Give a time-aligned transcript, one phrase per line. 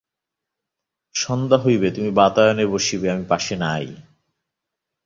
[1.15, 3.85] সন্ধ্যা হইবে, তুমি বাতায়নে আসিয়া বসিবে, আমি পাশে নাই?